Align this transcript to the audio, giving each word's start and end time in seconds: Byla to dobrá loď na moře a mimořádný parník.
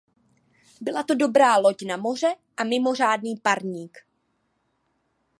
Byla 0.81 1.03
to 1.03 1.15
dobrá 1.15 1.57
loď 1.57 1.83
na 1.85 1.97
moře 1.97 2.35
a 2.57 2.63
mimořádný 2.63 3.37
parník. 3.37 3.97